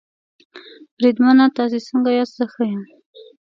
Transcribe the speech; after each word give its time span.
بریدمنه 0.97 1.45
تاسې 1.57 1.77
څنګه 1.87 2.09
یاست؟ 2.17 2.33
زه 2.37 2.45
ښه 2.53 2.63
یم. 2.71 2.81